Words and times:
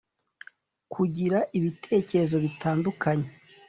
kugira 0.93 1.39
ibitekerezo 1.57 2.35
bitandukanye 2.45 3.27